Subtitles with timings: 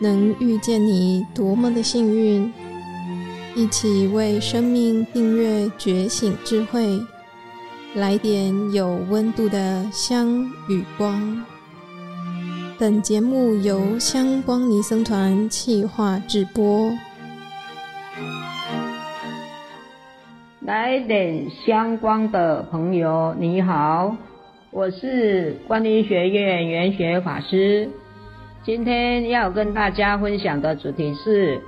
[0.00, 2.50] 能遇见你多么的幸运！
[3.54, 6.98] 一起为生命订阅觉醒智慧，
[7.94, 11.44] 来点有温度的香与光。
[12.78, 16.90] 本节目由香光尼僧团企划制播。
[20.60, 24.16] 来点香光的朋友，你好，
[24.70, 27.90] 我是观音学院圆学法师。
[28.62, 31.58] 今天要跟大家分享的主题是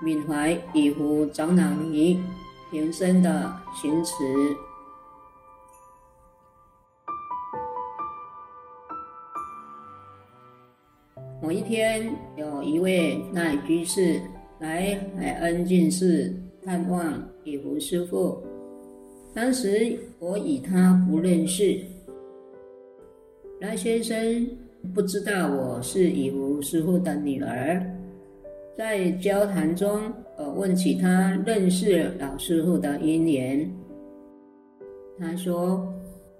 [0.00, 2.22] 缅怀乙福长老尼
[2.70, 4.14] 平生的行持。
[11.42, 14.20] 某一天，有一位赖居士
[14.60, 16.32] 来海恩净寺
[16.64, 18.40] 探望乙福师父。
[19.34, 21.80] 当时我与他不认识，
[23.60, 24.48] 赖先生。
[24.90, 27.80] 不知道我是乙福师傅的女儿，
[28.76, 33.70] 在交谈中，我问起他认识老师傅的因缘。
[35.18, 35.86] 他说：“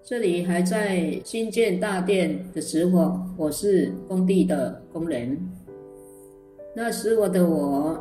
[0.05, 5.39] 这里还在新建大殿的时候，我是工地的工人。
[6.75, 7.97] 那时我的我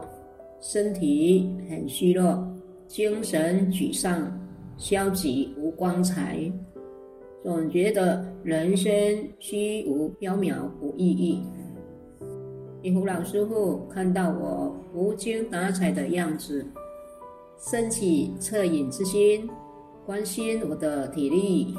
[0.59, 2.45] 身体很虚弱，
[2.87, 4.37] 精神沮丧，
[4.75, 6.51] 消极无光彩。”
[7.43, 8.91] 总觉得人生
[9.39, 11.41] 虚无缥缈无意义。
[12.83, 16.63] 乙福老师傅看到我无精打采的样子，
[17.59, 19.49] 升起恻隐之心，
[20.05, 21.73] 关心我的体力，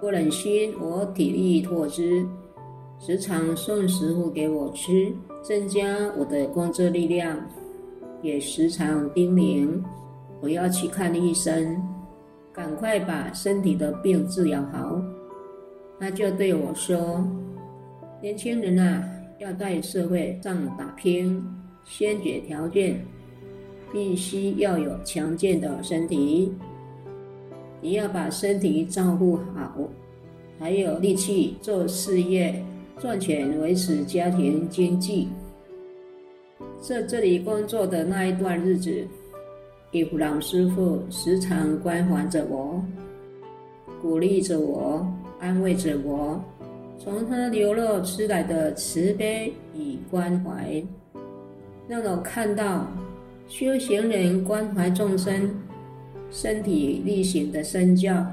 [0.00, 2.26] 不忍心我体力透支，
[2.98, 7.38] 时常送食物给我吃，增加我的工作力量，
[8.22, 9.82] 也时常叮咛
[10.40, 11.93] 我要去看医生。
[12.54, 15.02] 赶快把身体的病治疗好，
[15.98, 17.26] 他就对我说
[18.22, 19.04] ：“年轻人啊，
[19.40, 21.44] 要在社会上打拼，
[21.84, 23.04] 先决条件
[23.92, 26.54] 必须要有强健的身体。
[27.80, 29.90] 你要把身体照顾好，
[30.56, 32.64] 还有力气做事业、
[32.98, 35.28] 赚钱、维持家庭经济。
[36.80, 39.04] 在这里工作的那一段日子。”
[39.94, 42.82] 乙福老师父时常关怀着我，
[44.02, 45.06] 鼓励着我，
[45.38, 46.42] 安慰着我，
[46.98, 50.82] 从他流露出来的慈悲与关怀，
[51.86, 52.88] 让我看到
[53.46, 55.48] 修行人关怀众生、
[56.28, 58.26] 身体力行的身教。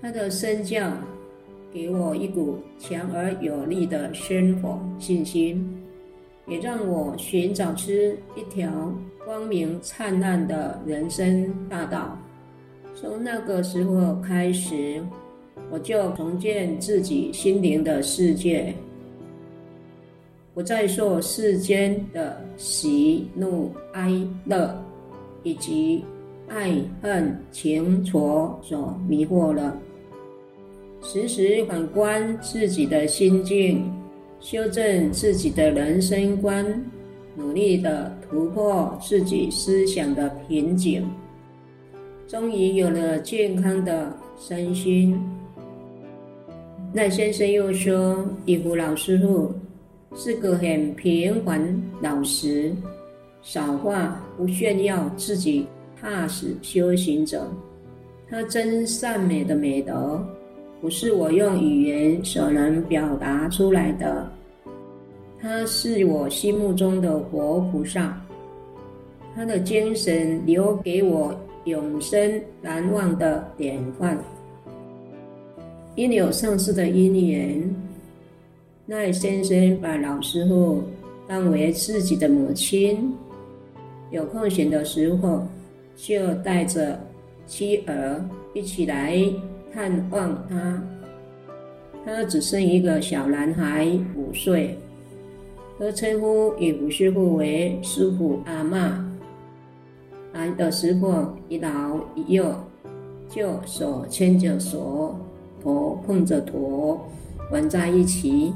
[0.00, 0.90] 他的身教
[1.70, 5.81] 给我一股强而有力的生活信心，
[6.46, 7.90] 也让我寻找出
[8.36, 8.70] 一条。
[9.24, 12.18] 光明灿烂的人生大道。
[12.92, 15.00] 从那个时候开始，
[15.70, 18.74] 我就重建自己心灵的世界，
[20.52, 24.10] 不再受世间的喜怒哀
[24.44, 24.76] 乐
[25.44, 26.04] 以及
[26.48, 29.78] 爱恨情仇所迷惑了。
[31.00, 33.88] 时时反观自己的心境，
[34.42, 36.66] 修正自己的人生观。
[37.34, 41.02] 努力的突破自己思想的瓶颈，
[42.28, 45.18] 终于有了健康的身心。
[46.92, 49.50] 赖先生又说：“乙福老师傅
[50.14, 52.70] 是个很平凡、老实、
[53.40, 55.66] 少话、不炫耀自己、
[55.98, 57.50] 踏实修行者。
[58.28, 60.22] 他真善美的美德，
[60.82, 64.30] 不是我用语言所能表达出来的。”
[65.40, 68.20] 他是我心目中的活菩萨，
[69.34, 71.34] 他的精神留给我
[71.64, 74.18] 永生难忘的典范。
[75.94, 77.76] 因有上师的因缘，
[78.86, 80.82] 赖先生把老师傅
[81.26, 83.12] 当为自己的母亲，
[84.10, 85.46] 有空闲的时候
[85.96, 86.98] 就带着
[87.46, 89.16] 妻儿一起来
[89.72, 90.82] 探望他。
[92.04, 94.78] 他只剩一个小男孩，五岁。
[95.78, 98.92] 都称呼乙福师父为师父阿嬷。
[100.32, 102.54] 来的时候一老一幼，
[103.28, 105.16] 就手牵着手，
[105.60, 107.00] 头碰着头，
[107.50, 108.52] 玩在一起，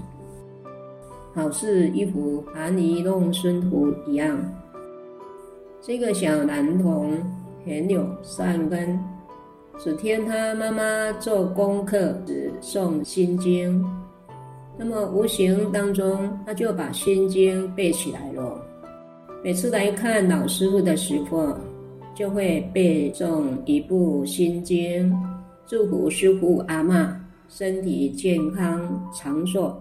[1.35, 4.39] 好似一幅含泥弄孙图一样。
[5.81, 7.19] 这个小男童
[7.65, 8.99] 很有善根，
[9.79, 13.85] 只听他妈妈做功课时诵心经。
[14.79, 18.61] 那么无形当中，他就把心经背起来了。
[19.45, 21.55] 每次来看老师傅的时候，
[22.15, 25.15] 就会背诵一部心经，
[25.67, 27.09] 祝福师傅阿嬷
[27.49, 29.79] 身体健康长寿。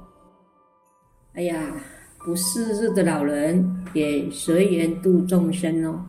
[1.33, 1.74] 哎呀，
[2.19, 6.00] 不识日的老人也随缘度众生哦。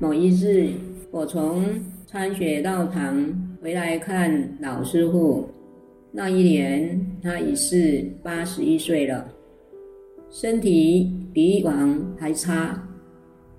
[0.00, 0.70] 某一日，
[1.10, 1.64] 我从
[2.06, 5.44] 参学道场回来看老师傅，
[6.12, 9.28] 那一年他已是八十一岁了，
[10.30, 12.80] 身体比以往还差，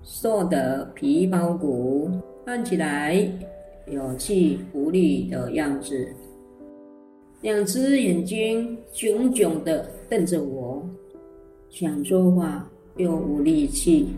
[0.02, 2.10] 瘦得皮包骨，
[2.46, 3.30] 看起来
[3.86, 6.08] 有气无力的样子。
[7.42, 10.82] 两只眼睛炯炯地瞪着我，
[11.68, 12.66] 想说话
[12.96, 14.08] 又无力气，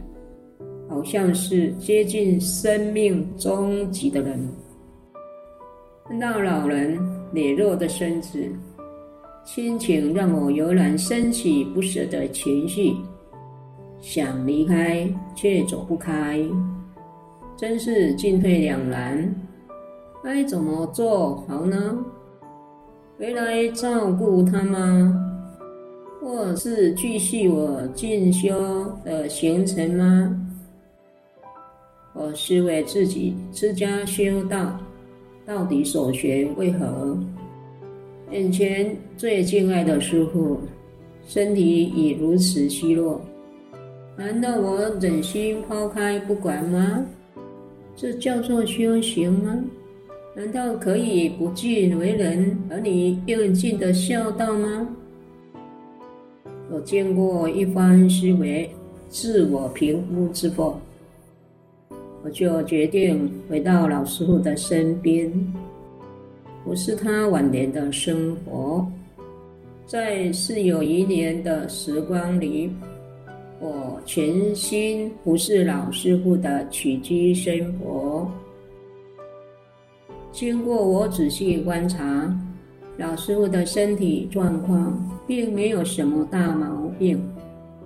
[0.93, 4.39] 好像是接近生命终极的人。
[6.07, 6.99] 看到老人
[7.33, 8.39] 羸弱的身子，
[9.43, 12.95] 心情让我油然升起不舍的情绪，
[14.03, 16.47] 想离开却走不开，
[17.57, 19.35] 真是进退两难，
[20.23, 22.05] 该怎么做好呢？
[23.19, 25.19] 回来照顾他吗？
[26.21, 28.53] 或是继续我进修
[29.07, 30.39] 的行程吗？
[32.15, 34.79] 我思维自己持家修道，
[35.47, 37.19] 到底所学为何？
[38.31, 40.61] 眼前最敬爱的师父，
[41.27, 43.21] 身体已如此虚弱，
[44.17, 47.05] 难道我忍心抛开不管吗？
[47.97, 49.65] 这叫做修行吗？
[50.35, 54.87] 难道可以不尽为人，而你用尽的孝道吗？
[56.71, 58.71] 我见过一番思维、
[59.11, 60.81] 自我评估之后，
[62.25, 65.31] 我就决定回到老师傅的身边，
[66.65, 68.87] 不是他晚年的生活。
[69.87, 72.71] 在似有余年的时光里，
[73.61, 78.31] 我全心不是老师傅的起居生活。
[80.31, 82.35] 经过我仔细观察，
[82.97, 87.21] 老师傅的身体状况并没有什么大毛病，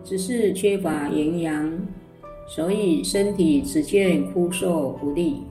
[0.04, 1.72] 只是缺乏营养，
[2.46, 5.42] 所以身体只见枯瘦不利。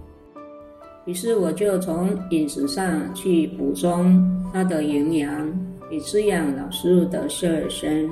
[1.06, 5.54] 于是我就从饮食上去补充他的营养，
[5.92, 8.10] 以滋养老师的色身，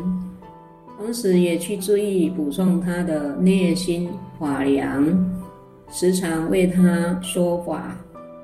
[0.97, 4.09] 同时也去注意补充他的内心
[4.39, 5.03] 法粮，
[5.89, 7.97] 时常为他说法。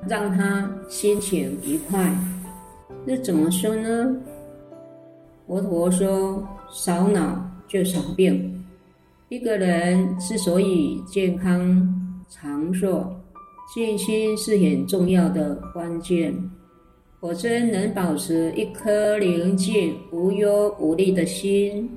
[0.08, 2.10] 让他心情愉快，
[3.04, 4.16] 那怎么说呢？
[5.46, 6.42] 佛陀说
[6.72, 7.38] ：“少恼
[7.68, 8.59] 就少病。
[9.30, 11.88] 一个人之所以健康
[12.28, 13.08] 长寿，
[13.72, 16.34] 静心是很重要的关键。
[17.20, 21.88] 果真能保持一颗宁静、无忧无虑的心，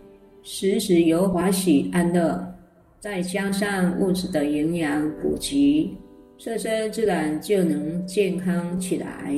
[0.43, 2.53] 时时有欢喜安乐，
[2.99, 5.89] 再加上物质的营养补给。”
[6.37, 9.35] 色身自然就能健康起来，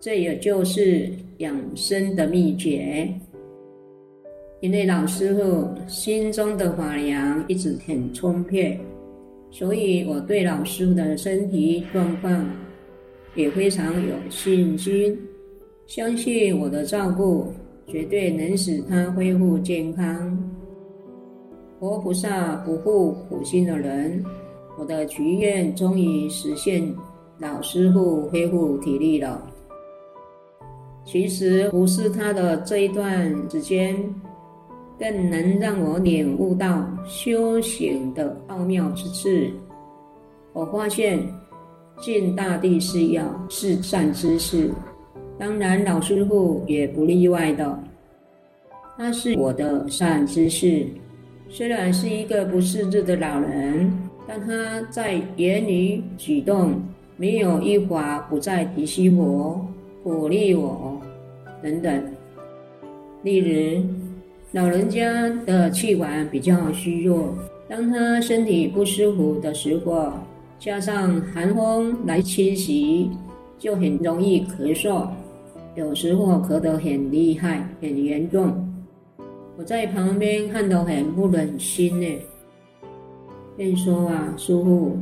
[0.00, 3.08] 这也就是养生的秘诀。
[4.60, 8.78] 因为老师傅心中的法粮一直很充沛，
[9.50, 12.46] 所以我对老师傅的身体状况
[13.34, 15.18] 也非常有信心，
[15.86, 17.52] 相信我的照顾
[17.86, 20.38] 绝对能使他恢复健康。
[21.78, 24.22] 活菩萨不负苦心的人。
[24.78, 26.94] 我的祈愿终于实现，
[27.38, 29.46] 老师傅恢复体力了。
[31.04, 33.96] 其实不是他的这一段时间，
[35.00, 39.52] 更能让我领悟到修行的奥妙之处。
[40.52, 41.26] 我发现
[42.00, 44.70] 尽大地是要是善知识，
[45.38, 47.82] 当然老师傅也不例外的。
[48.98, 50.86] 他是我的善知识，
[51.48, 53.90] 虽然是一个不识字的老人。
[54.32, 56.80] 但他在言语举动
[57.16, 59.66] 没有一法不再提醒我、
[60.04, 61.00] 鼓励我
[61.60, 62.14] 等等。
[63.24, 63.82] 例如，
[64.52, 67.32] 老人家的气管比较虚弱，
[67.68, 70.12] 当他身体不舒服的时候，
[70.58, 73.08] 加上寒风来侵袭，
[73.60, 75.06] 就很容易咳嗽，
[75.76, 78.68] 有时候咳得很厉害、很严重。
[79.56, 82.06] 我在旁边看得很不忍心呢。
[83.56, 84.98] 便说啊，师父，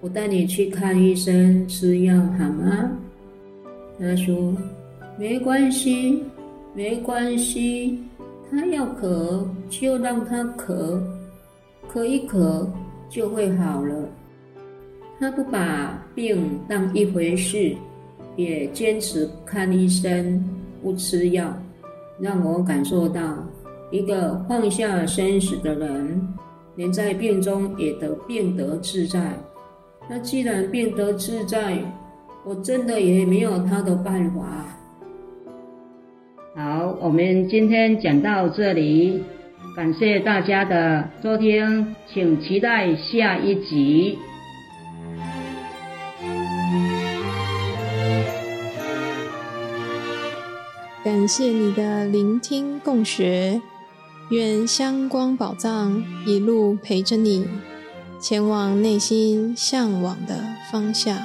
[0.00, 2.92] 我带你去看医生吃药好吗？
[4.00, 4.54] 他说
[5.18, 6.22] 没关系，
[6.74, 7.98] 没关系，
[8.50, 11.00] 他要咳就让他咳，
[11.92, 12.66] 咳一咳
[13.08, 13.94] 就会好了。
[15.18, 17.74] 他不把病当一回事，
[18.36, 20.44] 也坚持看医生
[20.82, 21.52] 不吃药，
[22.20, 23.22] 让我感受到
[23.90, 26.28] 一个放下生死的人。
[26.76, 29.32] 连在病中也得病得自在，
[30.10, 31.78] 那既然病得自在，
[32.44, 34.78] 我真的也没有他的办法，
[36.58, 39.22] 好，我们今天讲到这里，
[39.76, 44.18] 感谢大家的收听，请期待下一集。
[51.04, 53.60] 感谢你的聆听共学，
[54.30, 57.46] 愿香光宝藏一路陪着你，
[58.18, 61.18] 前往内心向往的方向。